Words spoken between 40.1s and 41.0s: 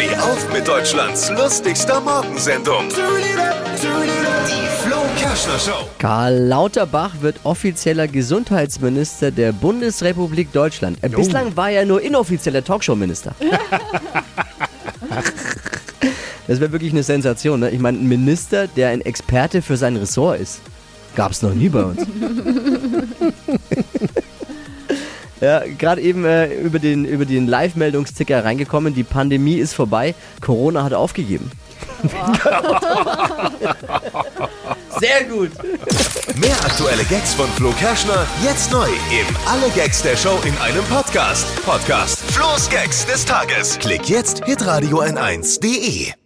Show in einem